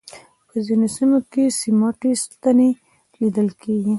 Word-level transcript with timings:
په 0.47 0.55
ځینو 0.65 0.87
سیمو 0.97 1.19
کې 1.31 1.43
سیمټي 1.59 2.11
ستنې 2.23 2.69
لیدل 3.19 3.47
کېږي. 3.61 3.89